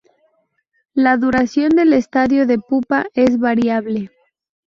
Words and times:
La 0.95 1.15
duración 1.15 1.69
del 1.75 1.93
estadio 1.93 2.47
de 2.47 2.57
pupa 2.57 3.05
es 3.13 3.37
variable. 3.37 4.09